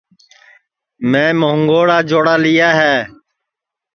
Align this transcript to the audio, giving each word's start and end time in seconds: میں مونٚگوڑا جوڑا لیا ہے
میں 1.09 1.31
مونٚگوڑا 1.39 1.97
جوڑا 2.09 2.35
لیا 2.45 2.69
ہے 2.81 2.95